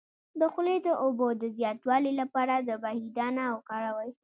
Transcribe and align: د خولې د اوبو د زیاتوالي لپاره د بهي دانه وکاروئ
د 0.39 0.41
خولې 0.53 0.75
د 0.87 0.89
اوبو 1.03 1.27
د 1.41 1.43
زیاتوالي 1.57 2.11
لپاره 2.21 2.55
د 2.57 2.69
بهي 2.81 3.07
دانه 3.17 3.43
وکاروئ 3.55 4.11